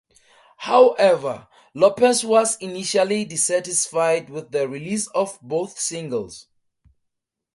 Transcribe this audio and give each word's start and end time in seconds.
However, 0.57 1.47
Lopez 1.75 2.23
was 2.23 2.57
initially 2.57 3.23
dissatisfied 3.23 4.31
with 4.31 4.49
the 4.51 4.67
release 4.67 5.05
of 5.09 5.37
both 5.43 5.77
singles. 5.79 6.47